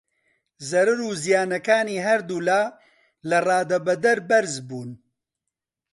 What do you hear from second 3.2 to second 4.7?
لە ڕادەبەدەر بەرز